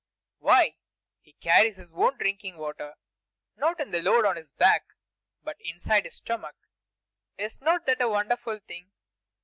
[0.39, 0.77] Why,
[1.19, 2.95] he carries his own drinking water,
[3.55, 4.95] not in the load on his back,
[5.43, 6.55] but inside his stomach!
[7.37, 8.89] Is not that a wonderful thing?